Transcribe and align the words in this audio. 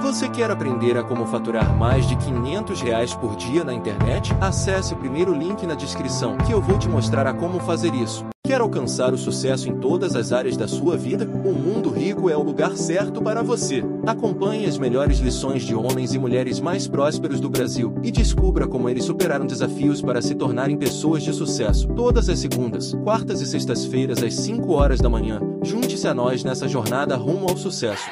Você 0.00 0.28
quer 0.28 0.50
aprender 0.50 0.96
a 0.96 1.02
como 1.02 1.26
faturar 1.26 1.76
mais 1.76 2.06
de 2.06 2.16
500 2.16 2.80
reais 2.80 3.14
por 3.14 3.36
dia 3.36 3.64
na 3.64 3.74
internet? 3.74 4.32
Acesse 4.40 4.94
o 4.94 4.96
primeiro 4.96 5.34
link 5.34 5.66
na 5.66 5.74
descrição 5.74 6.36
que 6.38 6.52
eu 6.52 6.60
vou 6.60 6.78
te 6.78 6.88
mostrar 6.88 7.26
a 7.26 7.34
como 7.34 7.60
fazer 7.60 7.94
isso. 7.94 8.24
Quer 8.44 8.60
alcançar 8.60 9.14
o 9.14 9.18
sucesso 9.18 9.68
em 9.68 9.76
todas 9.76 10.16
as 10.16 10.32
áreas 10.32 10.56
da 10.56 10.66
sua 10.66 10.96
vida? 10.96 11.24
O 11.24 11.52
Mundo 11.52 11.90
Rico 11.90 12.28
é 12.28 12.36
o 12.36 12.42
lugar 12.42 12.76
certo 12.76 13.22
para 13.22 13.40
você. 13.42 13.84
Acompanhe 14.04 14.66
as 14.66 14.76
melhores 14.76 15.18
lições 15.18 15.62
de 15.62 15.74
homens 15.74 16.12
e 16.12 16.18
mulheres 16.18 16.58
mais 16.58 16.88
prósperos 16.88 17.40
do 17.40 17.48
Brasil 17.48 17.94
e 18.02 18.10
descubra 18.10 18.66
como 18.66 18.88
eles 18.88 19.04
superaram 19.04 19.46
desafios 19.46 20.02
para 20.02 20.20
se 20.20 20.34
tornarem 20.34 20.76
pessoas 20.76 21.22
de 21.22 21.32
sucesso. 21.32 21.86
Todas 21.94 22.28
as 22.28 22.40
segundas, 22.40 22.92
quartas 23.04 23.40
e 23.40 23.46
sextas-feiras 23.46 24.22
às 24.22 24.34
5 24.34 24.72
horas 24.72 25.00
da 25.00 25.08
manhã. 25.08 25.40
Junte-se 25.62 26.08
a 26.08 26.12
nós 26.12 26.42
nessa 26.42 26.66
jornada 26.66 27.16
rumo 27.16 27.48
ao 27.48 27.56
sucesso. 27.56 28.10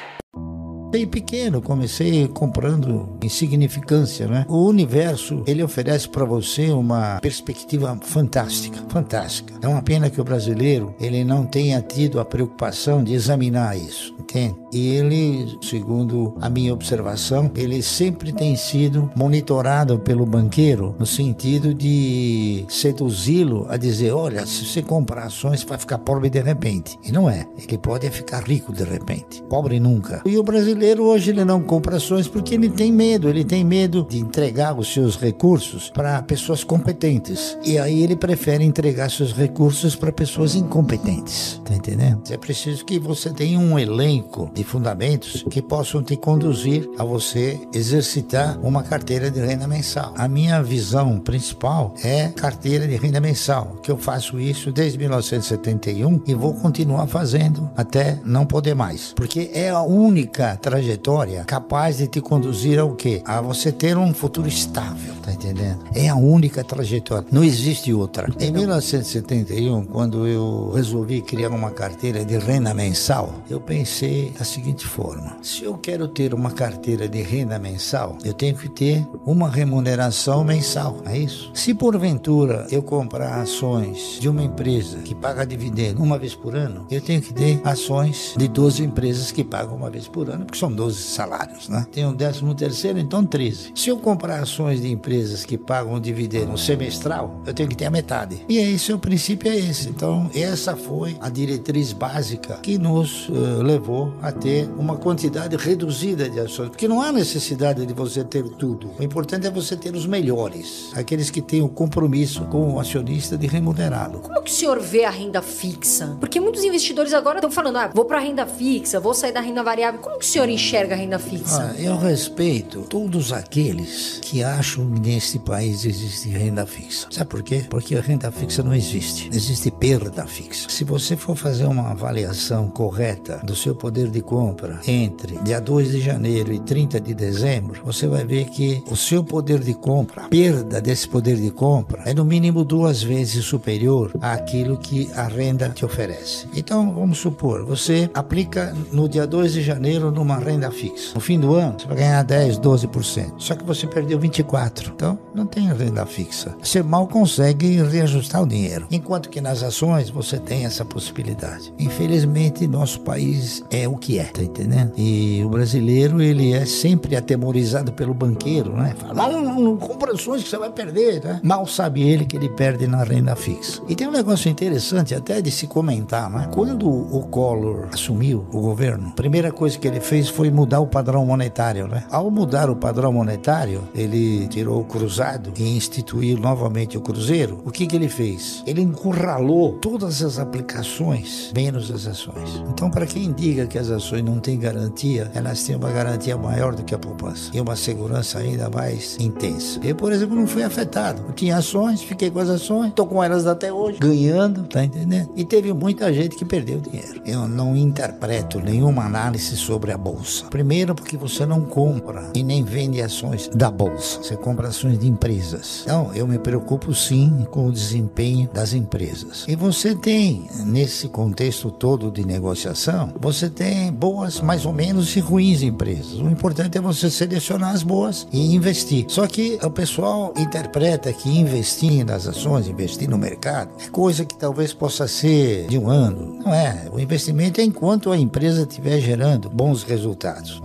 Bem 0.91 1.07
pequeno, 1.07 1.61
comecei 1.61 2.27
comprando 2.27 3.17
insignificância, 3.23 4.27
né? 4.27 4.45
O 4.49 4.65
universo, 4.65 5.41
ele 5.47 5.63
oferece 5.63 6.09
para 6.09 6.25
você 6.25 6.69
uma 6.69 7.17
perspectiva 7.21 7.97
fantástica, 8.01 8.77
fantástica. 8.89 9.53
É 9.61 9.67
uma 9.69 9.81
pena 9.81 10.09
que 10.09 10.19
o 10.19 10.23
brasileiro, 10.23 10.93
ele 10.99 11.23
não 11.23 11.45
tenha 11.45 11.81
tido 11.81 12.19
a 12.19 12.25
preocupação 12.25 13.01
de 13.01 13.13
examinar 13.13 13.77
isso, 13.77 14.13
entende? 14.19 14.57
E 14.73 14.89
ele, 14.89 15.57
segundo 15.61 16.35
a 16.41 16.49
minha 16.49 16.73
observação, 16.73 17.49
ele 17.55 17.81
sempre 17.81 18.33
tem 18.33 18.57
sido 18.57 19.09
monitorado 19.15 19.97
pelo 19.97 20.25
banqueiro 20.25 20.93
no 20.99 21.05
sentido 21.05 21.73
de 21.73 22.65
seduzi-lo 22.67 23.65
a 23.69 23.77
dizer, 23.77 24.11
olha, 24.11 24.45
se 24.45 24.65
você 24.65 24.81
comprar 24.81 25.23
ações, 25.27 25.63
vai 25.63 25.77
ficar 25.77 25.99
pobre 25.99 26.29
de 26.29 26.41
repente. 26.41 26.99
E 27.01 27.13
não 27.13 27.29
é. 27.29 27.47
Ele 27.57 27.77
pode 27.77 28.09
ficar 28.09 28.43
rico 28.43 28.73
de 28.73 28.83
repente. 28.83 29.41
Pobre 29.43 29.79
nunca. 29.79 30.21
E 30.25 30.37
o 30.37 30.43
brasileiro 30.43 30.80
hoje 30.99 31.31
ele 31.31 31.45
não 31.45 31.61
compra 31.61 31.97
ações 31.97 32.27
porque 32.27 32.55
ele 32.55 32.69
tem 32.69 32.91
medo. 32.91 33.29
Ele 33.29 33.43
tem 33.43 33.63
medo 33.63 34.05
de 34.09 34.19
entregar 34.19 34.77
os 34.77 34.91
seus 34.91 35.15
recursos 35.15 35.89
para 35.89 36.21
pessoas 36.21 36.63
competentes. 36.63 37.57
E 37.63 37.77
aí 37.77 38.03
ele 38.03 38.15
prefere 38.15 38.63
entregar 38.63 39.09
seus 39.09 39.33
recursos 39.33 39.95
para 39.95 40.11
pessoas 40.11 40.55
incompetentes. 40.55 41.61
Tá 41.65 41.75
entendendo? 41.75 42.21
É 42.29 42.37
preciso 42.37 42.85
que 42.85 42.99
você 42.99 43.29
tenha 43.29 43.59
um 43.59 43.77
elenco 43.77 44.51
de 44.53 44.63
fundamentos 44.63 45.43
que 45.49 45.61
possam 45.61 46.03
te 46.03 46.15
conduzir 46.15 46.89
a 46.97 47.03
você 47.03 47.59
exercitar 47.73 48.59
uma 48.61 48.83
carteira 48.83 49.29
de 49.29 49.39
renda 49.39 49.67
mensal. 49.67 50.13
A 50.17 50.27
minha 50.27 50.61
visão 50.61 51.19
principal 51.19 51.93
é 52.03 52.27
carteira 52.29 52.87
de 52.87 52.95
renda 52.95 53.19
mensal, 53.19 53.77
que 53.81 53.91
eu 53.91 53.97
faço 53.97 54.39
isso 54.39 54.71
desde 54.71 54.97
1971 54.97 56.21
e 56.27 56.33
vou 56.33 56.53
continuar 56.53 57.07
fazendo 57.07 57.69
até 57.75 58.19
não 58.25 58.45
poder 58.45 58.73
mais, 58.73 59.13
porque 59.15 59.49
é 59.53 59.69
a 59.69 59.81
única 59.81 60.55
trajetória 60.71 61.43
capaz 61.43 61.97
de 61.97 62.07
te 62.07 62.21
conduzir 62.21 62.79
ao 62.79 62.95
quê? 62.95 63.21
A 63.25 63.41
você 63.41 63.73
ter 63.73 63.97
um 63.97 64.13
futuro 64.13 64.47
estável, 64.47 65.13
tá 65.21 65.33
entendendo? 65.33 65.79
É 65.93 66.07
a 66.07 66.15
única 66.15 66.63
trajetória, 66.63 67.27
não 67.29 67.43
existe 67.43 67.93
outra. 67.93 68.29
Em 68.39 68.51
1971, 68.53 69.83
quando 69.83 70.25
eu 70.25 70.71
resolvi 70.73 71.21
criar 71.21 71.49
uma 71.49 71.71
carteira 71.71 72.23
de 72.23 72.37
renda 72.37 72.73
mensal, 72.73 73.33
eu 73.49 73.59
pensei 73.59 74.31
da 74.39 74.45
seguinte 74.45 74.87
forma: 74.87 75.35
se 75.41 75.65
eu 75.65 75.77
quero 75.77 76.07
ter 76.07 76.33
uma 76.33 76.51
carteira 76.51 77.05
de 77.05 77.21
renda 77.21 77.59
mensal, 77.59 78.17
eu 78.23 78.33
tenho 78.33 78.55
que 78.55 78.69
ter 78.69 79.05
uma 79.25 79.49
remuneração 79.49 80.41
mensal, 80.45 81.01
é 81.05 81.17
isso? 81.17 81.51
Se 81.53 81.73
porventura 81.73 82.65
eu 82.71 82.81
comprar 82.81 83.41
ações 83.41 84.17
de 84.21 84.29
uma 84.29 84.41
empresa 84.41 84.99
que 84.99 85.13
paga 85.13 85.45
dividendo 85.45 86.01
uma 86.01 86.17
vez 86.17 86.33
por 86.33 86.55
ano, 86.55 86.87
eu 86.89 87.01
tenho 87.01 87.21
que 87.21 87.33
ter 87.33 87.59
ações 87.65 88.33
de 88.37 88.47
12 88.47 88.85
empresas 88.85 89.33
que 89.33 89.43
pagam 89.43 89.75
uma 89.75 89.89
vez 89.89 90.07
por 90.07 90.29
ano, 90.29 90.45
porque 90.45 90.60
são 90.61 90.71
12 90.71 91.01
salários, 91.01 91.67
né? 91.67 91.87
Tem 91.91 92.05
um 92.05 92.13
décimo 92.13 92.53
terceiro, 92.53 92.99
então 92.99 93.25
13. 93.25 93.71
Se 93.73 93.89
eu 93.89 93.97
comprar 93.97 94.41
ações 94.41 94.79
de 94.79 94.91
empresas 94.91 95.43
que 95.43 95.57
pagam 95.57 95.99
dividendo 95.99 96.55
semestral, 96.55 97.41
eu 97.47 97.53
tenho 97.53 97.67
que 97.67 97.75
ter 97.75 97.85
a 97.85 97.89
metade. 97.89 98.45
E 98.47 98.59
é 98.59 98.61
isso, 98.61 98.93
o 98.93 98.99
princípio 98.99 99.51
é 99.51 99.55
esse. 99.55 99.89
Então, 99.89 100.29
essa 100.35 100.75
foi 100.75 101.17
a 101.19 101.29
diretriz 101.29 101.93
básica 101.93 102.59
que 102.61 102.77
nos 102.77 103.27
uh, 103.29 103.63
levou 103.63 104.13
a 104.21 104.31
ter 104.31 104.69
uma 104.77 104.97
quantidade 104.97 105.55
reduzida 105.55 106.29
de 106.29 106.39
ações, 106.39 106.69
porque 106.69 106.87
não 106.87 107.01
há 107.01 107.11
necessidade 107.11 107.83
de 107.83 107.93
você 107.93 108.23
ter 108.23 108.43
tudo. 108.43 108.91
O 108.99 109.03
importante 109.03 109.47
é 109.47 109.49
você 109.49 109.75
ter 109.75 109.95
os 109.95 110.05
melhores, 110.05 110.91
aqueles 110.95 111.31
que 111.31 111.41
têm 111.41 111.63
o 111.63 111.69
compromisso 111.69 112.45
com 112.45 112.75
o 112.75 112.79
acionista 112.79 113.35
de 113.35 113.47
remunerá-lo. 113.47 114.19
Como 114.19 114.43
que 114.43 114.51
o 114.51 114.53
senhor 114.53 114.79
vê 114.79 115.05
a 115.05 115.09
renda 115.09 115.41
fixa? 115.41 116.15
Porque 116.19 116.39
muitos 116.39 116.63
investidores 116.63 117.15
agora 117.15 117.39
estão 117.39 117.49
falando, 117.49 117.77
ah, 117.77 117.91
vou 117.91 118.05
para 118.05 118.17
a 118.17 118.21
renda 118.21 118.45
fixa, 118.45 118.99
vou 118.99 119.15
sair 119.15 119.31
da 119.31 119.41
renda 119.41 119.63
variável. 119.63 119.99
Como 119.99 120.19
que 120.19 120.25
o 120.25 120.27
senhor 120.27 120.50
enxerga 120.51 120.95
a 120.95 120.97
renda 120.97 121.19
fixa? 121.19 121.73
Ah, 121.75 121.81
eu 121.81 121.97
respeito 121.97 122.81
todos 122.81 123.31
aqueles 123.33 124.19
que 124.21 124.43
acham 124.43 124.89
que 124.91 124.99
nesse 124.99 125.39
país 125.39 125.85
existe 125.85 126.29
renda 126.29 126.65
fixa. 126.65 127.07
Sabe 127.09 127.29
por 127.29 127.43
quê? 127.43 127.65
Porque 127.69 127.95
a 127.95 128.01
renda 128.01 128.31
fixa 128.31 128.63
não 128.63 128.73
existe. 128.73 129.29
Existe 129.33 129.71
perda 129.71 130.25
fixa. 130.25 130.69
Se 130.69 130.83
você 130.83 131.15
for 131.15 131.35
fazer 131.35 131.65
uma 131.65 131.91
avaliação 131.91 132.69
correta 132.69 133.41
do 133.43 133.55
seu 133.55 133.75
poder 133.75 134.09
de 134.09 134.21
compra 134.21 134.79
entre 134.87 135.37
dia 135.43 135.59
2 135.59 135.91
de 135.91 136.01
janeiro 136.01 136.53
e 136.53 136.59
30 136.59 136.99
de 136.99 137.13
dezembro, 137.13 137.81
você 137.83 138.07
vai 138.07 138.25
ver 138.25 138.45
que 138.45 138.83
o 138.89 138.95
seu 138.95 139.23
poder 139.23 139.59
de 139.59 139.73
compra, 139.73 140.23
a 140.25 140.27
perda 140.29 140.81
desse 140.81 141.07
poder 141.07 141.37
de 141.37 141.51
compra, 141.51 142.03
é 142.05 142.13
no 142.13 142.25
mínimo 142.25 142.63
duas 142.63 143.01
vezes 143.01 143.45
superior 143.45 144.11
àquilo 144.21 144.77
que 144.77 145.09
a 145.13 145.27
renda 145.27 145.69
te 145.69 145.85
oferece. 145.85 146.47
Então, 146.55 146.93
vamos 146.93 147.17
supor, 147.17 147.65
você 147.65 148.09
aplica 148.13 148.75
no 148.91 149.07
dia 149.07 149.25
2 149.25 149.53
de 149.53 149.61
janeiro 149.61 150.11
numa 150.11 150.30
renda 150.39 150.71
fixa. 150.71 151.13
No 151.15 151.21
fim 151.21 151.39
do 151.39 151.53
ano, 151.53 151.79
você 151.79 151.87
vai 151.87 151.97
ganhar 151.97 152.23
10, 152.23 152.59
12%. 152.59 153.33
Só 153.37 153.55
que 153.55 153.63
você 153.63 153.87
perdeu 153.87 154.19
24%. 154.19 154.91
Então, 154.93 155.19
não 155.33 155.45
tem 155.45 155.71
renda 155.73 156.05
fixa. 156.05 156.55
Você 156.61 156.83
mal 156.83 157.07
consegue 157.07 157.81
reajustar 157.83 158.43
o 158.43 158.47
dinheiro. 158.47 158.87
Enquanto 158.91 159.29
que 159.29 159.41
nas 159.41 159.63
ações 159.63 160.09
você 160.09 160.37
tem 160.37 160.65
essa 160.65 160.85
possibilidade. 160.85 161.73
Infelizmente, 161.79 162.67
nosso 162.67 163.01
país 163.01 163.63
é 163.69 163.87
o 163.87 163.95
que 163.95 164.19
é, 164.19 164.25
tá 164.25 164.41
entendendo? 164.41 164.93
E 164.97 165.41
o 165.43 165.49
brasileiro, 165.49 166.21
ele 166.21 166.53
é 166.53 166.65
sempre 166.65 167.15
atemorizado 167.15 167.91
pelo 167.91 168.13
banqueiro, 168.13 168.75
né? 168.75 168.95
Fala, 168.97 169.13
não, 169.13 169.41
não, 169.41 169.61
não 169.61 169.77
compra 169.77 170.13
ações 170.13 170.43
que 170.43 170.49
você 170.49 170.57
vai 170.57 170.71
perder, 170.71 171.23
né? 171.23 171.39
Mal 171.43 171.65
sabe 171.65 172.01
ele 172.01 172.25
que 172.25 172.35
ele 172.35 172.49
perde 172.49 172.87
na 172.87 173.03
renda 173.03 173.35
fixa. 173.35 173.81
E 173.87 173.95
tem 173.95 174.07
um 174.07 174.11
negócio 174.11 174.49
interessante 174.49 175.15
até 175.15 175.41
de 175.41 175.51
se 175.51 175.67
comentar, 175.67 176.29
né? 176.29 176.49
Quando 176.53 176.89
o 176.89 177.23
Collor 177.27 177.87
assumiu 177.91 178.45
o 178.51 178.61
governo, 178.61 179.09
a 179.09 179.11
primeira 179.11 179.51
coisa 179.51 179.77
que 179.77 179.87
ele 179.87 179.99
fez 179.99 180.20
foi 180.29 180.49
mudar 180.49 180.79
o 180.79 180.87
padrão 180.87 181.25
monetário, 181.25 181.87
né? 181.87 182.03
Ao 182.09 182.29
mudar 182.29 182.69
o 182.69 182.75
padrão 182.75 183.13
monetário, 183.13 183.87
ele 183.93 184.47
tirou 184.47 184.81
o 184.81 184.85
cruzado 184.85 185.51
e 185.57 185.75
instituiu 185.75 186.37
novamente 186.37 186.97
o 186.97 187.01
cruzeiro. 187.01 187.61
O 187.65 187.71
que 187.71 187.87
que 187.87 187.95
ele 187.95 188.09
fez? 188.09 188.63
Ele 188.65 188.81
encurralou 188.81 189.73
todas 189.79 190.21
as 190.21 190.39
aplicações, 190.39 191.51
menos 191.55 191.91
as 191.91 192.07
ações. 192.07 192.61
Então, 192.69 192.89
para 192.89 193.05
quem 193.05 193.31
diga 193.31 193.65
que 193.65 193.77
as 193.77 193.89
ações 193.89 194.23
não 194.23 194.39
têm 194.39 194.59
garantia, 194.59 195.31
elas 195.33 195.63
têm 195.63 195.75
uma 195.75 195.91
garantia 195.91 196.37
maior 196.37 196.75
do 196.75 196.83
que 196.83 196.95
a 196.95 196.99
poupança 196.99 197.51
e 197.53 197.59
uma 197.59 197.75
segurança 197.75 198.39
ainda 198.39 198.69
mais 198.69 199.17
intensa. 199.19 199.79
Eu, 199.83 199.95
por 199.95 200.11
exemplo, 200.11 200.35
não 200.35 200.47
fui 200.47 200.63
afetado. 200.63 201.23
Eu 201.27 201.33
tinha 201.33 201.57
ações, 201.57 202.01
fiquei 202.01 202.29
com 202.29 202.39
as 202.39 202.49
ações, 202.49 202.89
estou 202.89 203.07
com 203.07 203.23
elas 203.23 203.47
até 203.47 203.71
hoje, 203.71 203.99
ganhando, 203.99 204.63
tá 204.63 204.83
entendendo? 204.83 205.31
E 205.35 205.45
teve 205.45 205.73
muita 205.73 206.13
gente 206.13 206.35
que 206.35 206.45
perdeu 206.45 206.79
dinheiro. 206.79 207.21
Eu 207.25 207.47
não 207.47 207.75
interpreto 207.75 208.59
nenhuma 208.59 209.05
análise 209.05 209.55
sobre 209.55 209.91
a 209.91 209.97
bolsa. 209.97 210.10
Primeiro, 210.49 210.95
porque 210.95 211.17
você 211.17 211.45
não 211.45 211.61
compra 211.61 212.31
e 212.35 212.43
nem 212.43 212.63
vende 212.63 213.01
ações 213.01 213.49
da 213.53 213.69
bolsa, 213.69 214.21
você 214.21 214.35
compra 214.35 214.69
ações 214.69 214.99
de 214.99 215.07
empresas. 215.07 215.81
Então, 215.83 216.11
eu 216.13 216.27
me 216.27 216.37
preocupo 216.37 216.93
sim 216.93 217.45
com 217.49 217.67
o 217.67 217.71
desempenho 217.71 218.49
das 218.53 218.73
empresas. 218.73 219.45
E 219.47 219.55
você 219.55 219.95
tem, 219.95 220.47
nesse 220.65 221.07
contexto 221.07 221.71
todo 221.71 222.11
de 222.11 222.25
negociação, 222.25 223.13
você 223.19 223.49
tem 223.49 223.91
boas, 223.91 224.41
mais 224.41 224.65
ou 224.65 224.73
menos, 224.73 225.15
e 225.15 225.19
ruins 225.19 225.61
empresas. 225.61 226.13
O 226.13 226.29
importante 226.29 226.77
é 226.77 226.81
você 226.81 227.09
selecionar 227.09 227.73
as 227.73 227.83
boas 227.83 228.27
e 228.31 228.53
investir. 228.55 229.05
Só 229.07 229.27
que 229.27 229.59
o 229.61 229.69
pessoal 229.69 230.33
interpreta 230.37 231.11
que 231.13 231.29
investir 231.29 232.05
nas 232.05 232.27
ações, 232.27 232.67
investir 232.67 233.09
no 233.09 233.17
mercado, 233.17 233.71
é 233.79 233.89
coisa 233.89 234.25
que 234.25 234.37
talvez 234.37 234.73
possa 234.73 235.07
ser 235.07 235.67
de 235.67 235.77
um 235.77 235.89
ano. 235.89 236.39
Não 236.43 236.53
é. 236.53 236.87
O 236.91 236.99
investimento 236.99 237.61
é 237.61 237.63
enquanto 237.63 238.11
a 238.11 238.17
empresa 238.17 238.61
estiver 238.61 238.99
gerando 238.99 239.49
bons 239.49 239.83
resultados. 239.83 240.00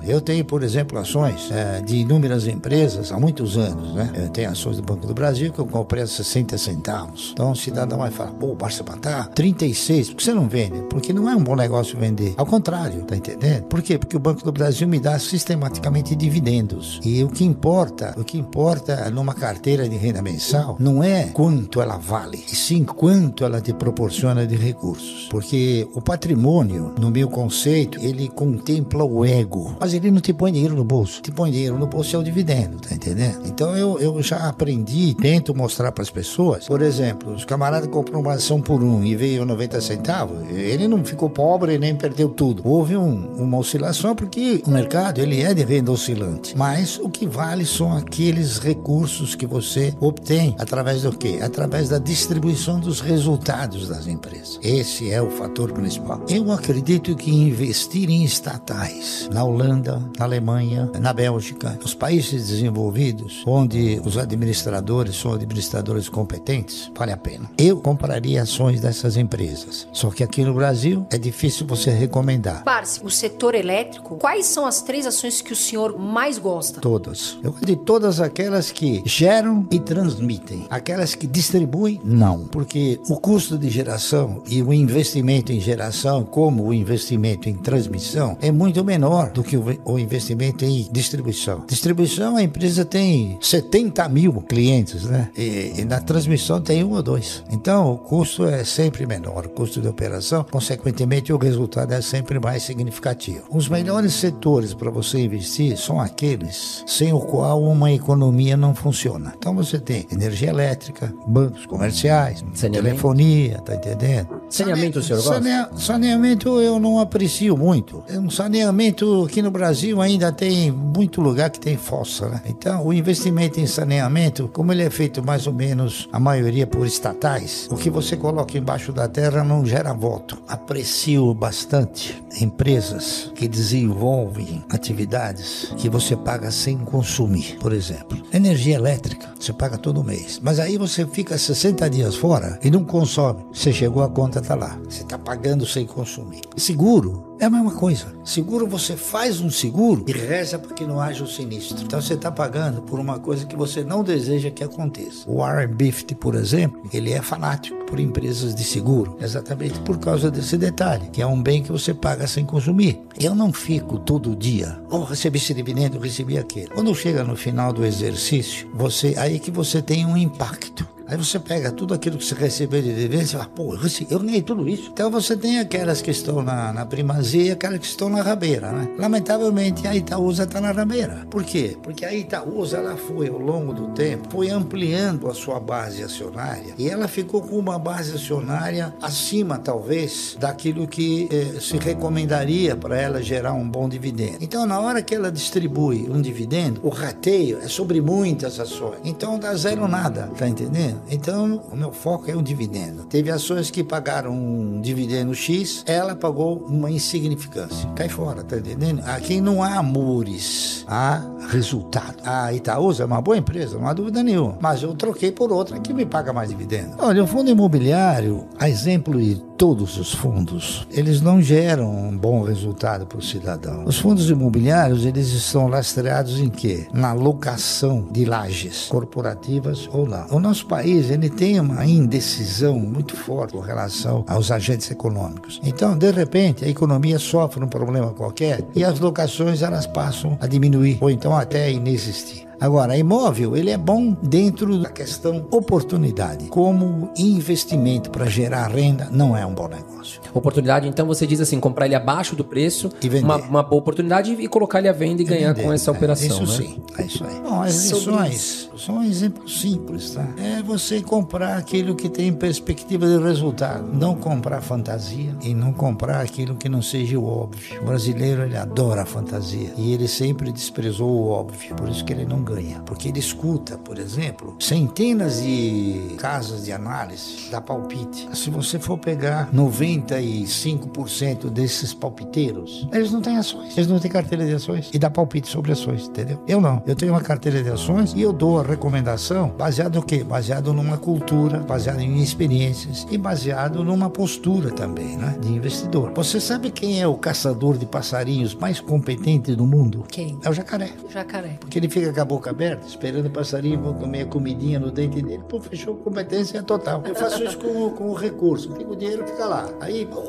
Eu 0.03 0.21
tenho, 0.21 0.44
por 0.44 0.62
exemplo, 0.62 0.99
ações 0.99 1.50
é, 1.50 1.81
de 1.81 1.97
inúmeras 1.97 2.47
empresas 2.47 3.12
há 3.12 3.19
muitos 3.19 3.56
anos. 3.56 3.94
Né? 3.94 4.11
Eu 4.15 4.29
tenho 4.29 4.50
ações 4.50 4.77
do 4.77 4.83
Banco 4.83 5.06
do 5.06 5.15
Brasil 5.15 5.53
que 5.53 5.59
eu 5.59 5.67
comprei 5.67 6.03
a 6.03 6.06
60 6.06 6.56
centavos. 6.59 7.31
Então 7.33 7.53
o 7.53 7.56
cidadão 7.56 7.99
vai 7.99 8.11
falar, 8.11 8.33
pô, 8.33 8.55
Barça 8.55 8.85
Matar, 8.85 9.29
36, 9.29 10.11
por 10.11 10.17
que 10.17 10.25
você 10.25 10.35
não 10.35 10.49
vende? 10.49 10.83
Porque 10.88 11.12
não 11.12 11.29
é 11.29 11.37
um 11.37 11.43
bom 11.43 11.56
negócio 11.56 11.99
vender. 11.99 12.35
Ao 12.37 12.47
contrário, 12.47 13.03
tá 13.05 13.17
entendendo? 13.17 13.65
Por 13.65 13.83
quê? 13.83 13.99
Porque 13.99 14.17
o 14.17 14.21
Banco 14.21 14.44
do 14.44 14.53
Brasil 14.53 14.87
me 14.88 14.99
dá 14.99 15.19
sistematicamente 15.19 16.15
dividendos. 16.15 17.00
E 17.05 17.23
o 17.25 17.29
que 17.29 17.44
importa, 17.44 18.15
o 18.17 18.25
que 18.25 18.39
importa 18.39 19.11
numa 19.11 19.35
carteira 19.35 19.89
de 19.89 19.97
renda 19.97 20.23
mensal 20.23 20.77
não 20.79 21.03
é 21.03 21.25
quanto 21.32 21.81
ela 21.81 21.97
vale, 21.97 22.43
e 22.50 22.55
sim 22.55 22.85
quanto 22.85 23.44
ela 23.44 23.61
te 23.61 23.73
proporciona 23.73 24.47
de 24.47 24.56
recursos. 24.56 25.29
Porque 25.31 25.89
o 25.94 26.00
patrimônio, 26.00 26.94
no 27.00 27.11
meu 27.11 27.29
conceito, 27.29 27.99
ele 28.00 28.29
contempla 28.29 29.05
o 29.05 29.25
ego. 29.26 29.76
Mas 29.81 29.94
ele 29.94 30.11
não 30.11 30.20
te 30.20 30.32
põe 30.32 30.52
dinheiro 30.52 30.75
no 30.75 30.84
bolso. 30.84 31.20
Te 31.23 31.31
põe 31.31 31.50
dinheiro 31.50 31.78
no 31.78 31.87
bolso 31.87 32.14
é 32.14 32.19
o 32.19 32.23
dividendo, 32.23 32.78
tá 32.78 32.94
entendendo? 32.94 33.46
Então 33.46 33.76
eu, 33.76 33.99
eu 33.99 34.23
já 34.23 34.49
aprendi, 34.49 35.14
tento 35.14 35.55
mostrar 35.55 35.93
para 35.93 36.02
as 36.02 36.11
pessoas. 36.11 36.67
Por 36.67 36.82
exemplo, 36.82 37.32
os 37.32 37.44
camaradas 37.44 37.88
compram 37.88 38.20
uma 38.20 38.34
ação 38.34 38.61
por 38.61 38.82
um 38.82 39.05
e 39.05 39.17
veio 39.17 39.44
90 39.44 39.81
centavos, 39.81 40.38
ele 40.50 40.88
não 40.88 41.05
ficou 41.05 41.31
pobre 41.31 41.78
nem 41.78 41.94
perdeu 41.94 42.28
tudo. 42.28 42.62
Houve 42.64 42.96
um, 42.96 43.34
uma 43.37 43.58
oscilação 43.58 44.14
porque 44.14 44.62
o 44.67 44.70
mercado 44.70 45.20
ele 45.20 45.43
é 45.43 45.55
de 45.55 45.64
renda 45.64 45.93
oscilante. 45.93 46.56
Mas 46.56 46.99
o 46.99 47.08
que 47.08 47.26
vale 47.26 47.64
são 47.64 47.96
aqueles 47.96 48.58
recursos 48.58 49.34
que 49.34 49.46
você 49.46 49.94
obtém 50.00 50.55
através 50.58 51.02
do 51.02 51.17
quê? 51.17 51.38
Através 51.43 51.88
da 51.88 51.99
distribuição 51.99 52.81
dos 52.81 53.00
resultados 53.00 53.88
das 53.88 54.06
empresas. 54.06 54.58
Esse 54.62 55.11
é 55.11 55.20
o 55.20 55.31
fator 55.31 55.72
principal. 55.72 56.22
Eu 56.29 56.50
acredito 56.50 57.14
que 57.17 57.31
investir 57.31 58.11
em 58.11 58.25
estatais 58.25 59.16
na 59.31 59.45
Holanda, 59.45 60.03
na 60.19 60.25
Alemanha, 60.25 60.91
na 61.01 61.13
Bélgica, 61.13 61.79
nos 61.81 61.95
países 61.95 62.49
desenvolvidos, 62.49 63.43
onde 63.47 64.01
os 64.05 64.17
administradores 64.19 65.17
são 65.17 65.33
administradores 65.33 66.09
competentes, 66.09 66.91
vale 66.97 67.13
a 67.13 67.17
pena. 67.17 67.51
Eu 67.59 67.79
compraria 67.79 68.43
ações 68.43 68.81
dessas 68.81 69.17
empresas. 69.17 69.89
Só 69.93 70.11
que 70.11 70.23
aqui 70.23 70.45
no 70.45 70.55
Brasil 70.55 71.07
é 71.11 71.19
difícil 71.19 71.67
você 71.67 71.91
recomendar. 71.91 72.65
Barsi, 72.65 73.01
o 73.05 73.11
setor 73.11 73.55
elétrico, 73.55 74.17
quais 74.17 74.47
são 74.47 74.67
as 74.67 74.83
três 74.83 75.07
ações 75.07 75.41
que 75.41 75.53
o 75.53 75.57
senhor 75.57 75.99
mais 75.99 76.39
gosta? 76.39 76.81
Todas. 76.81 77.39
Eu 77.43 77.53
gosto 77.53 77.67
de 77.67 77.77
todas 77.77 78.21
aquelas 78.21 78.71
que 78.71 79.03
geram 79.05 79.67
e 79.71 79.79
transmitem. 79.79 80.67
Aquelas 80.71 81.15
que 81.15 81.27
distribuem, 81.27 82.01
não. 82.05 82.47
Porque 82.47 83.01
o 83.09 83.19
custo 83.19 83.59
de 83.59 83.69
geração 83.69 84.43
e 84.47 84.63
o 84.63 84.73
investimento 84.73 85.53
em 85.53 85.61
geração, 85.61 86.25
como 86.25 86.65
o 86.65 86.75
investimento 86.75 87.49
em 87.49 87.55
transmissão, 87.55 88.37
é 88.41 88.51
muito 88.51 88.85
menor 88.85 89.06
do 89.32 89.43
que 89.43 89.56
o 89.56 89.99
investimento 89.99 90.64
em 90.64 90.88
distribuição. 90.91 91.64
Distribuição, 91.67 92.37
a 92.37 92.43
empresa 92.43 92.85
tem 92.85 93.38
70 93.41 94.08
mil 94.08 94.32
clientes, 94.43 95.05
né? 95.05 95.31
E, 95.37 95.75
e 95.79 95.85
na 95.85 96.00
transmissão 96.00 96.61
tem 96.61 96.85
um 96.85 96.93
ou 96.93 97.03
dois. 97.03 97.43
Então, 97.50 97.93
o 97.93 97.99
custo 97.99 98.44
é 98.47 98.64
sempre 98.64 99.06
menor, 99.06 99.47
o 99.47 99.50
custo 99.50 99.81
de 99.81 99.88
operação, 99.88 100.44
consequentemente, 100.50 101.32
o 101.32 101.37
resultado 101.37 101.93
é 101.93 102.00
sempre 102.00 102.38
mais 102.38 102.62
significativo. 102.62 103.44
Os 103.50 103.69
melhores 103.69 104.14
setores 104.14 104.75
para 104.75 104.91
você 104.91 105.19
investir 105.19 105.76
são 105.76 106.00
aqueles 106.00 106.85
sem 106.87 107.12
o 107.12 107.20
qual 107.20 107.62
uma 107.62 107.93
economia 107.93 108.56
não 108.56 108.75
funciona. 108.75 109.35
Então, 109.37 109.55
você 109.55 109.79
tem 109.79 110.06
energia 110.11 110.50
elétrica, 110.50 111.12
bancos 111.26 111.67
comerciais, 111.67 112.44
telefonia, 112.61 113.58
tá 113.58 113.75
entendendo? 113.75 114.41
Saneamento, 114.49 114.99
o 114.99 115.03
senhor 115.03 115.23
gosta? 115.23 115.35
Sanea, 115.35 115.70
saneamento 115.76 116.61
eu 116.61 116.79
não 116.79 116.99
aprecio 116.99 117.56
muito. 117.56 118.03
Um 118.11 118.31
saneamento 118.31 118.95
aqui 119.25 119.43
no 119.43 119.50
Brasil 119.50 120.00
ainda 120.00 120.32
tem 120.32 120.70
muito 120.70 121.20
lugar 121.20 121.50
que 121.50 121.60
tem 121.60 121.76
fossa, 121.76 122.28
né? 122.28 122.40
Então, 122.46 122.87
o 122.87 122.93
investimento 122.93 123.60
em 123.60 123.66
saneamento, 123.66 124.48
como 124.48 124.72
ele 124.72 124.82
é 124.82 124.90
feito 124.90 125.22
mais 125.25 125.46
ou 125.46 125.52
menos 125.52 126.08
a 126.12 126.19
maioria 126.19 126.66
por 126.66 126.87
estatais, 126.87 127.69
o 127.70 127.76
que 127.76 127.90
você 127.90 128.16
coloca 128.16 128.56
embaixo 128.56 128.93
da 128.93 129.06
terra 129.08 129.44
não 129.44 129.64
gera 129.66 129.93
voto. 129.93 130.38
Aprecio 130.48 131.34
bastante 131.34 132.22
empresas 132.40 133.31
que 133.34 133.46
desenvolvem 133.46 134.64
atividades 134.70 135.72
que 135.76 135.88
você 135.88 136.16
paga 136.16 136.50
sem 136.50 136.78
consumir. 136.78 137.58
Por 137.60 137.72
exemplo, 137.72 138.19
energia 138.32 138.76
elétrica, 138.76 139.28
você 139.38 139.52
paga 139.52 139.76
todo 139.76 140.04
mês. 140.04 140.40
Mas 140.43 140.58
aí 140.58 140.78
você 140.78 141.06
fica 141.06 141.37
60 141.37 141.90
dias 141.90 142.16
fora 142.16 142.58
e 142.62 142.70
não 142.70 142.84
consome. 142.84 143.44
Você 143.52 143.72
chegou 143.72 144.02
a 144.02 144.08
conta 144.08 144.40
tá 144.40 144.54
lá. 144.54 144.78
Você 144.88 145.02
está 145.02 145.19
pagando 145.19 145.66
sem 145.66 145.84
consumir. 145.87 146.43
Seguro 146.56 147.37
é 147.38 147.44
a 147.44 147.50
mesma 147.50 147.72
coisa. 147.72 148.06
Seguro 148.25 148.66
você 148.66 148.75
faz 148.96 149.40
um 149.40 149.50
seguro 149.50 150.05
e 150.06 150.12
reza 150.12 150.58
para 150.58 150.75
que 150.75 150.84
não 150.84 151.00
haja 151.00 151.23
um 151.23 151.26
sinistro. 151.26 151.84
Então 151.84 152.00
você 152.00 152.14
está 152.14 152.31
pagando 152.31 152.82
por 152.82 152.99
uma 152.99 153.19
coisa 153.19 153.46
que 153.46 153.56
você 153.56 153.82
não 153.82 154.02
deseja 154.02 154.50
que 154.50 154.62
aconteça. 154.62 155.28
O 155.28 155.38
Warren 155.38 155.69
Buffett, 155.69 156.14
por 156.14 156.34
exemplo, 156.34 156.82
ele 156.93 157.12
é 157.12 157.23
fanático 157.23 157.76
por 157.87 158.00
empresas 158.00 158.55
de 158.55 158.64
seguro, 158.64 159.17
exatamente 159.20 159.78
por 159.81 159.99
causa 159.99 160.31
desse 160.31 160.56
detalhe, 160.58 161.08
que 161.11 161.23
é 161.23 161.26
um 161.26 161.40
bem 161.40 161.62
que 161.62 161.70
você 161.70 161.94
paga 161.94 162.26
sem 162.26 162.44
consumir. 162.44 163.00
Eu 163.19 163.34
não 163.34 163.52
fico 163.52 163.99
todo 163.99 164.34
dia, 164.34 164.79
oh, 164.90 165.05
recebi 165.05 165.38
esse 165.38 165.55
dividendo, 165.55 165.99
recebi 165.99 166.37
aquele. 166.37 166.69
Quando 166.69 166.94
chega 166.94 167.22
no 167.22 167.37
final 167.37 167.72
do 167.72 167.84
exercício, 167.84 168.69
você 168.75 169.14
aí 169.17 169.38
que 169.38 169.50
você 169.50 169.81
tem 169.81 170.05
um 170.05 170.17
impacto. 170.17 170.95
Aí 171.08 171.17
você 171.17 171.38
pega 171.38 171.70
tudo 171.70 171.94
aquilo 171.94 172.19
que 172.19 172.25
você 172.25 172.35
recebeu 172.35 172.82
de 172.82 172.94
dividendo 172.94 173.23
e 173.23 173.26
fala, 173.29 173.47
pô, 173.47 173.76
eu 174.11 174.19
ganhei 174.19 174.43
tudo 174.43 174.69
isso. 174.69 174.91
Então 174.93 175.11
você 175.11 175.37
tem 175.37 175.61
aquelas 175.61 176.03
que 176.03 176.11
estão 176.11 176.43
na, 176.43 176.73
na 176.73 176.85
primazia 176.85 177.44
e 177.44 177.50
aquelas 177.53 177.79
que 177.79 177.87
estão 177.87 178.08
na 178.08 178.23
rabeira, 178.23 178.73
né? 178.73 178.88
Lamentavelmente 178.99 179.87
a 179.87 179.94
Itaúsa 179.94 180.44
está 180.44 180.61
na 180.61 180.73
rabeira. 180.73 181.26
Por 181.31 181.44
quê? 181.44 181.76
Porque 181.82 182.05
a 182.05 182.12
Itaúsa 182.12 182.79
ela 182.79 182.97
foi 182.97 183.29
ao 183.29 183.38
longo 183.38 183.73
do 183.73 183.88
tempo, 183.88 184.29
foi 184.31 184.50
ampliando 184.50 185.29
a 185.29 185.35
sua 185.35 185.61
base 185.61 186.03
acionária 186.03 186.75
e 186.76 186.88
ela 186.88 187.06
ficou 187.06 187.41
com 187.41 187.56
uma 187.56 187.79
base 187.79 188.14
acionária 188.14 188.94
acima, 189.00 189.58
talvez, 189.58 190.37
daquilo 190.38 190.88
que 190.88 191.29
eh, 191.31 191.61
se 191.61 191.76
recomendaria 191.76 192.75
para 192.75 193.00
ela 193.00 193.23
gerar 193.23 193.53
um 193.53 193.69
bom 193.69 193.88
dividendo. 193.88 194.38
Então, 194.41 194.67
na 194.67 194.81
hora 194.81 195.03
que 195.03 195.14
ela 195.14 195.31
distribui 195.31 196.08
um 196.11 196.20
dividendo, 196.20 196.81
o 196.82 196.88
rateio 196.88 197.58
é 197.58 197.69
sobre 197.69 198.00
muitas 198.00 198.58
ações. 198.58 198.99
Então 199.05 199.38
dá 199.38 199.55
zero 199.55 199.87
nada, 199.87 200.31
tá 200.37 200.49
entendendo? 200.49 200.95
Então, 201.10 201.62
o 201.70 201.76
meu 201.76 201.93
foco 201.93 202.31
é 202.31 202.34
o 202.34 202.43
dividendo. 202.43 203.04
Teve 203.04 203.31
ações 203.31 203.70
que 203.70 203.82
pagaram 203.82 204.32
um 204.32 204.81
dividendo 204.81 205.34
X, 205.34 205.82
ela 205.87 206.14
pagou 206.14 206.58
uma 206.69 206.90
insignificância. 206.90 207.88
Cai 207.90 208.08
fora, 208.08 208.43
tá 208.43 208.56
entendendo? 208.56 209.02
Aqui 209.04 209.40
não 209.40 209.62
há 209.62 209.76
amores, 209.76 210.84
há 210.88 211.22
resultado. 211.48 212.16
A 212.25 212.52
Itaúsa 212.52 213.04
é 213.04 213.06
uma 213.06 213.20
boa 213.20 213.37
empresa, 213.37 213.78
não 213.78 213.87
há 213.87 213.93
dúvida 213.93 214.22
nenhuma. 214.22 214.58
Mas 214.60 214.82
eu 214.82 214.94
troquei 214.94 215.31
por 215.31 215.52
outra 215.52 215.78
que 215.81 215.93
me 215.93 216.04
paga 216.04 216.32
mais 216.32 216.48
dividendo. 216.48 216.96
Olha, 216.98 217.22
o 217.22 217.26
fundo 217.26 217.50
imobiliário, 217.50 218.46
a 218.58 218.69
exemplo 218.69 219.20
de 219.20 219.45
todos 219.56 219.99
os 219.99 220.14
fundos, 220.14 220.87
eles 220.91 221.20
não 221.20 221.41
geram 221.41 221.91
um 221.91 222.17
bom 222.17 222.43
resultado 222.43 223.06
para 223.06 223.19
o 223.19 223.23
cidadão. 223.23 223.85
Os 223.85 223.99
fundos 223.99 224.29
imobiliários, 224.29 225.05
eles 225.05 225.29
estão 225.29 225.67
lastreados 225.67 226.38
em 226.38 226.49
quê? 226.49 226.87
Na 226.93 227.12
locação 227.12 228.06
de 228.11 228.25
lajes 228.25 228.87
corporativas 228.88 229.88
ou 229.93 230.06
não. 230.06 230.26
O 230.31 230.38
nosso 230.38 230.67
país, 230.67 231.11
ele 231.11 231.31
tem 231.31 231.58
uma 231.58 231.85
indecisão 231.87 232.79
muito 232.79 233.17
forte 233.17 233.53
com 233.53 233.61
relação 233.61 234.25
aos 234.29 234.50
agentes 234.50 234.91
econômicos. 234.91 235.61
Então, 235.64 235.97
de 235.97 236.11
repente, 236.11 236.64
a 236.64 236.69
economia 236.69 237.19
sofre 237.19 237.64
um 237.64 237.69
problema 237.69 238.12
qualquer 238.12 238.62
e 238.75 238.85
as 238.85 239.00
locações 239.00 239.62
elas 239.62 239.87
passam 239.87 240.37
a 240.41 240.47
diminuir 240.47 240.99
ou 241.00 241.11
então 241.11 241.35
até 241.35 241.64
a 241.64 241.70
inexistir. 241.70 242.45
Agora, 242.61 242.97
imóvel, 242.97 243.56
ele 243.56 243.70
é 243.70 243.77
bom 243.77 244.17
dentro 244.22 244.79
da 244.79 244.89
questão 244.89 245.46
oportunidade. 245.51 246.46
Como 246.46 247.10
investimento 247.17 248.10
para 248.10 248.27
gerar 248.27 248.69
renda, 248.69 249.08
não 249.10 249.36
é 249.36 249.44
um 249.44 249.55
bom 249.55 249.69
negócio. 249.69 250.20
Oportunidade, 250.32 250.89
então 250.89 251.06
você 251.06 251.27
diz 251.27 251.41
assim, 251.41 251.58
comprar 251.60 251.86
ele 251.86 251.94
abaixo 251.94 252.34
do 252.36 252.44
preço, 252.44 252.91
E 253.03 253.08
vender. 253.08 253.25
uma, 253.25 253.36
uma 253.36 253.63
boa 253.63 253.81
oportunidade 253.81 254.32
e 254.32 254.48
colocar 254.48 254.79
ele 254.79 254.89
à 254.89 254.93
venda 254.93 255.22
e 255.22 255.25
ganhar 255.25 255.51
Entender, 255.51 255.67
com 255.67 255.72
essa 255.72 255.91
é, 255.91 255.94
operação, 255.94 256.43
Isso 256.44 256.63
né? 256.63 256.69
sim, 256.69 256.82
é 256.98 257.03
isso 257.05 257.25
aí. 257.25 257.41
Bom, 257.41 257.63
as 257.63 257.91
lições 257.91 258.70
são 258.77 258.98
um 258.98 259.03
exemplo 259.03 259.48
simples, 259.48 260.10
tá? 260.10 260.27
É 260.39 260.63
você 260.63 261.01
comprar 261.01 261.56
aquilo 261.56 261.94
que 261.94 262.08
tem 262.08 262.32
perspectiva 262.32 263.06
de 263.06 263.19
resultado. 263.22 263.86
Não 263.93 264.15
comprar 264.15 264.60
fantasia 264.60 265.34
e 265.43 265.55
não 265.55 265.72
comprar 265.72 266.20
aquilo 266.20 266.56
que 266.56 266.69
não 266.69 266.82
seja 266.82 267.19
o 267.19 267.27
óbvio. 267.27 267.81
O 267.82 267.84
brasileiro, 267.86 268.43
ele 268.43 268.56
adora 268.56 269.03
a 269.03 269.06
fantasia 269.06 269.72
e 269.77 269.93
ele 269.93 270.08
sempre 270.08 270.53
desprezou 270.53 271.08
o 271.10 271.29
óbvio. 271.29 271.75
Por 271.75 271.89
isso 271.89 272.05
que 272.05 272.13
ele 272.13 272.25
não 272.25 272.43
ganha. 272.46 272.81
Porque 272.86 273.08
ele 273.08 273.19
escuta, 273.19 273.76
por 273.76 273.98
exemplo, 273.98 274.56
centenas 274.60 275.43
de 275.43 276.15
casas 276.19 276.65
de 276.65 276.72
análise 276.72 277.50
da 277.50 277.60
palpite. 277.60 278.29
Se 278.34 278.48
você 278.48 278.79
for 278.79 278.96
pegar 278.96 279.50
95% 279.53 281.50
desses 281.50 281.93
palpiteiros, 281.93 282.88
eles 282.93 283.10
não 283.10 283.20
têm 283.20 283.36
ações. 283.36 283.76
Eles 283.76 283.88
não 283.88 283.98
têm 283.98 284.10
carteira 284.10 284.46
de 284.46 284.55
ações 284.55 284.91
e 284.93 284.98
dá 284.98 285.10
palpite 285.10 285.48
sobre 285.48 285.72
ações, 285.72 286.06
entendeu? 286.06 286.41
Eu 286.46 286.60
não. 286.60 286.82
Eu 286.86 286.94
tenho 286.94 287.12
uma 287.12 287.20
carteira 287.20 287.62
de 287.62 287.69
ações 287.69 288.12
e 288.15 288.22
eu 288.22 288.32
dou 288.32 288.60
a 288.60 288.62
recomendação 288.62 289.48
baseado 289.48 289.96
no 289.96 290.03
quê? 290.03 290.22
Baseado 290.22 290.72
numa 290.72 290.96
cultura, 290.96 291.58
baseado 291.58 292.00
em 292.00 292.22
experiências 292.22 293.06
e 293.10 293.19
baseado 293.19 293.82
numa 293.82 294.08
postura 294.08 294.70
também, 294.70 295.17
né? 295.17 295.36
De 295.41 295.53
investidor. 295.53 296.12
Você 296.15 296.41
sabe 296.41 296.70
quem 296.70 297.00
é 297.00 297.06
o 297.06 297.17
caçador 297.17 297.76
de 297.76 297.86
passarinhos 297.86 298.55
mais 298.55 298.81
competente 298.81 299.55
do 299.55 299.67
mundo? 299.67 300.05
Quem? 300.08 300.38
É 300.44 300.50
o 300.50 300.53
jacaré. 300.53 300.91
Jacaré. 301.10 301.56
Porque 301.58 301.79
ele 301.79 301.88
fica 301.88 302.12
com 302.12 302.20
a 302.20 302.24
boca 302.36 302.50
aberta, 302.50 302.86
esperando 302.86 303.26
o 303.26 303.31
passarinho 303.31 303.81
vão 303.81 303.94
comer 303.94 304.22
a 304.22 304.26
comidinha 304.26 304.78
no 304.78 304.90
dente 304.90 305.22
dele. 305.22 305.43
Pô, 305.48 305.58
fechou 305.58 305.94
competência 305.96 306.62
total. 306.62 307.02
Eu 307.06 307.14
faço 307.14 307.43
isso 307.43 307.56
com, 307.56 307.90
com 307.90 308.10
o 308.10 308.14
recurso. 308.14 308.70
Fica 308.76 308.90
o 308.90 308.96
dinheiro, 308.96 309.26
fica 309.26 309.46
lá. 309.46 309.70
Aí, 309.81 310.05
pô, 310.05 310.22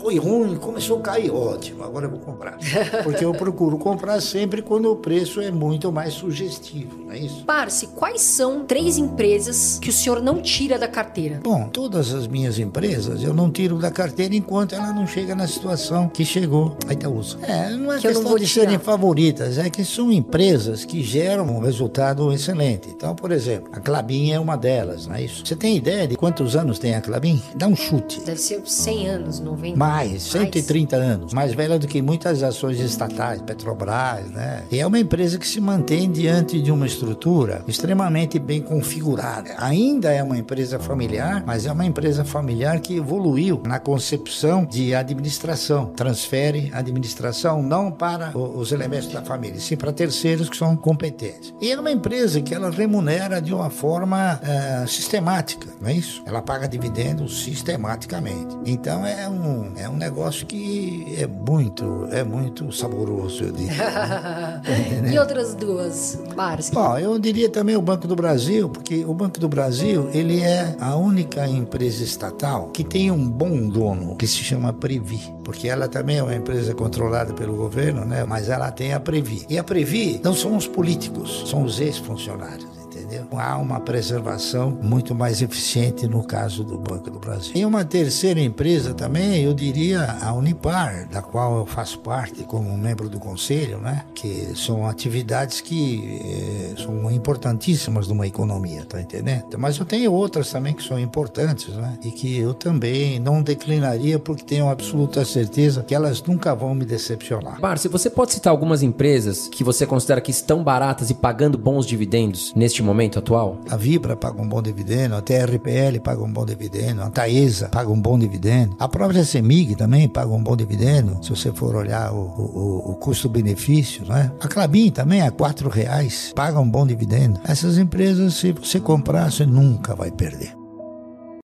foi 0.00 0.18
ruim, 0.18 0.56
começou 0.56 0.98
a 0.98 1.02
cair. 1.02 1.30
Ótimo, 1.30 1.84
agora 1.84 2.06
eu 2.06 2.10
vou 2.10 2.20
comprar. 2.20 2.58
Porque 3.02 3.24
eu 3.24 3.32
procuro 3.32 3.76
comprar 3.76 4.20
sempre 4.22 4.62
quando 4.62 4.90
o 4.90 4.96
preço 4.96 5.40
é 5.40 5.50
muito 5.50 5.92
mais 5.92 6.14
sugestivo, 6.14 7.04
não 7.04 7.12
é 7.12 7.18
isso? 7.18 7.44
Parce, 7.44 7.88
quais 7.88 8.22
são 8.22 8.64
três 8.64 8.96
empresas 8.96 9.78
que 9.80 9.90
o 9.90 9.92
senhor 9.92 10.22
não 10.22 10.40
tira 10.40 10.78
da 10.78 10.88
carteira? 10.88 11.40
Bom, 11.42 11.68
todas 11.68 12.14
as 12.14 12.26
minhas 12.26 12.58
empresas 12.58 13.22
eu 13.22 13.34
não 13.34 13.50
tiro 13.50 13.76
da 13.76 13.90
carteira 13.90 14.34
enquanto 14.34 14.74
ela 14.74 14.92
não 14.92 15.06
chega 15.06 15.34
na 15.34 15.46
situação 15.46 16.08
que 16.08 16.24
chegou 16.24 16.76
a 16.88 16.92
Itaúsa. 16.92 17.38
É, 17.42 17.70
não 17.70 17.92
é 17.92 17.98
Que 17.98 18.06
eu 18.06 18.12
não 18.12 18.20
questão 18.20 18.22
vou 18.22 18.38
de 18.38 18.48
serem 18.48 18.78
favoritas, 18.78 19.58
é 19.58 19.68
que 19.68 19.84
são 19.84 20.10
empresas 20.10 20.84
que 20.84 21.02
geram 21.02 21.33
um 21.42 21.60
resultado 21.60 22.32
excelente. 22.32 22.88
Então, 22.88 23.14
por 23.14 23.32
exemplo, 23.32 23.70
a 23.72 23.80
Clabin 23.80 24.32
é 24.32 24.40
uma 24.40 24.56
delas, 24.56 25.06
não 25.06 25.16
é 25.16 25.22
isso? 25.22 25.44
Você 25.44 25.56
tem 25.56 25.76
ideia 25.76 26.06
de 26.06 26.16
quantos 26.16 26.56
anos 26.56 26.78
tem 26.78 26.94
a 26.94 27.00
Clabin? 27.00 27.42
Dá 27.54 27.66
um 27.66 27.76
chute. 27.76 28.20
Deve 28.20 28.40
ser 28.40 28.62
100 28.64 29.08
anos, 29.08 29.40
90. 29.40 29.76
Mais, 29.76 30.22
130 30.22 30.96
anos. 30.96 31.32
Mais 31.32 31.52
velha 31.54 31.78
do 31.78 31.86
que 31.86 32.00
muitas 32.00 32.42
ações 32.42 32.80
estatais, 32.80 33.40
Petrobras, 33.42 34.30
né? 34.30 34.62
E 34.70 34.80
é 34.80 34.86
uma 34.86 34.98
empresa 34.98 35.38
que 35.38 35.46
se 35.46 35.60
mantém 35.60 36.10
diante 36.10 36.60
de 36.60 36.70
uma 36.70 36.86
estrutura 36.86 37.62
extremamente 37.66 38.38
bem 38.38 38.60
configurada. 38.60 39.54
Ainda 39.58 40.12
é 40.12 40.22
uma 40.22 40.38
empresa 40.38 40.78
familiar, 40.78 41.42
mas 41.46 41.66
é 41.66 41.72
uma 41.72 41.84
empresa 41.84 42.24
familiar 42.24 42.80
que 42.80 42.96
evoluiu 42.96 43.60
na 43.66 43.78
concepção 43.78 44.64
de 44.64 44.94
administração. 44.94 45.86
Transfere 45.86 46.70
a 46.72 46.78
administração 46.78 47.62
não 47.62 47.90
para 47.90 48.36
os 48.36 48.72
elementos 48.72 49.08
da 49.08 49.22
família, 49.22 49.60
sim 49.60 49.76
para 49.76 49.92
terceiros 49.92 50.48
que 50.48 50.56
são 50.56 50.76
competentes. 50.76 51.23
E 51.60 51.70
é 51.70 51.78
uma 51.78 51.90
empresa 51.90 52.40
que 52.40 52.54
ela 52.54 52.70
remunera 52.70 53.40
de 53.40 53.54
uma 53.54 53.70
forma 53.70 54.40
eh, 54.42 54.84
sistemática, 54.86 55.68
não 55.80 55.88
é 55.88 55.94
isso? 55.94 56.22
Ela 56.26 56.42
paga 56.42 56.66
dividendos 56.66 57.44
sistematicamente. 57.44 58.56
Então 58.66 59.06
é 59.06 59.28
um, 59.28 59.72
é 59.76 59.88
um 59.88 59.96
negócio 59.96 60.46
que 60.46 61.14
é 61.18 61.26
muito, 61.26 62.08
é 62.10 62.24
muito 62.24 62.72
saboroso, 62.72 63.44
eu 63.44 63.52
diria. 63.52 64.62
e 65.12 65.18
outras 65.18 65.54
duas, 65.54 66.18
Parce? 66.34 66.72
Bom, 66.72 66.98
eu 66.98 67.18
diria 67.18 67.48
também 67.48 67.76
o 67.76 67.82
Banco 67.82 68.06
do 68.08 68.16
Brasil, 68.16 68.68
porque 68.68 69.04
o 69.04 69.14
Banco 69.14 69.38
do 69.38 69.48
Brasil, 69.48 70.08
ele 70.12 70.40
é 70.40 70.76
a 70.80 70.96
única 70.96 71.46
empresa 71.46 72.02
estatal 72.02 72.68
que 72.68 72.82
tem 72.82 73.10
um 73.10 73.28
bom 73.28 73.68
dono, 73.68 74.16
que 74.16 74.26
se 74.26 74.38
chama 74.38 74.72
Previ, 74.72 75.20
porque 75.44 75.68
ela 75.68 75.88
também 75.88 76.18
é 76.18 76.22
uma 76.22 76.34
empresa 76.34 76.74
controlada 76.74 77.32
pelo 77.32 77.54
governo, 77.54 78.04
né? 78.04 78.24
Mas 78.24 78.48
ela 78.48 78.70
tem 78.70 78.92
a 78.92 79.00
Previ. 79.00 79.44
E 79.48 79.58
a 79.58 79.64
Previ 79.64 80.20
não 80.22 80.34
são 80.34 80.56
os 80.56 80.66
políticos, 80.66 81.13
são 81.26 81.64
os 81.64 81.80
ex-funcionários. 81.80 82.83
Há 83.32 83.56
uma 83.58 83.80
preservação 83.80 84.70
muito 84.70 85.14
mais 85.14 85.42
eficiente 85.42 86.06
no 86.06 86.22
caso 86.24 86.64
do 86.64 86.78
Banco 86.78 87.10
do 87.10 87.18
Brasil. 87.18 87.52
E 87.54 87.64
uma 87.64 87.84
terceira 87.84 88.40
empresa 88.40 88.94
também, 88.94 89.42
eu 89.42 89.54
diria 89.54 90.18
a 90.20 90.32
Unipar, 90.32 91.08
da 91.08 91.22
qual 91.22 91.58
eu 91.58 91.66
faço 91.66 91.98
parte 92.00 92.42
como 92.44 92.76
membro 92.76 93.08
do 93.08 93.18
conselho, 93.18 93.78
né? 93.78 94.04
Que 94.14 94.52
são 94.54 94.86
atividades 94.86 95.60
que 95.60 96.20
eh, 96.22 96.82
são 96.82 97.10
importantíssimas 97.10 98.08
numa 98.08 98.26
economia, 98.26 98.84
tá 98.84 99.00
entendendo? 99.00 99.58
Mas 99.58 99.78
eu 99.78 99.84
tenho 99.84 100.12
outras 100.12 100.50
também 100.50 100.74
que 100.74 100.82
são 100.82 100.98
importantes, 100.98 101.68
né? 101.68 101.98
E 102.02 102.10
que 102.10 102.38
eu 102.38 102.54
também 102.54 103.18
não 103.18 103.42
declinaria 103.42 104.18
porque 104.18 104.44
tenho 104.44 104.68
absoluta 104.68 105.24
certeza 105.24 105.82
que 105.82 105.94
elas 105.94 106.22
nunca 106.22 106.54
vão 106.54 106.74
me 106.74 106.84
decepcionar. 106.84 107.60
Parce, 107.60 107.88
você 107.88 108.10
pode 108.10 108.32
citar 108.32 108.50
algumas 108.50 108.82
empresas 108.82 109.48
que 109.48 109.64
você 109.64 109.86
considera 109.86 110.20
que 110.20 110.30
estão 110.30 110.62
baratas 110.62 111.10
e 111.10 111.14
pagando 111.14 111.58
bons 111.58 111.86
dividendos 111.86 112.52
neste 112.54 112.82
momento 113.14 113.18
atual? 113.18 113.58
A 113.70 113.76
Vibra 113.76 114.16
paga 114.16 114.40
um 114.40 114.48
bom 114.48 114.60
dividendo, 114.62 115.14
a 115.14 115.22
TRPL 115.22 116.00
paga 116.02 116.22
um 116.22 116.32
bom 116.32 116.44
dividendo, 116.44 117.02
a 117.02 117.10
Taesa 117.10 117.68
paga 117.68 117.90
um 117.90 118.00
bom 118.00 118.18
dividendo, 118.18 118.76
a 118.78 118.88
própria 118.88 119.24
Semig 119.24 119.74
também 119.76 120.08
paga 120.08 120.30
um 120.32 120.42
bom 120.42 120.56
dividendo, 120.56 121.18
se 121.22 121.30
você 121.30 121.52
for 121.52 121.74
olhar 121.76 122.12
o, 122.12 122.16
o- 122.16 122.90
o 122.90 122.94
custo-benefício, 122.96 124.04
né? 124.06 124.30
A 124.40 124.48
Clabin 124.48 124.90
também, 124.90 125.22
a 125.22 125.30
quatro 125.30 125.68
reais, 125.68 126.32
paga 126.34 126.58
um 126.60 126.68
bom 126.68 126.86
dividendo. 126.86 127.40
Essas 127.44 127.78
empresas, 127.78 128.34
se 128.34 128.52
você 128.52 128.80
comprar, 128.80 129.30
você 129.30 129.46
nunca 129.46 129.94
vai 129.94 130.10
perder. 130.10 130.63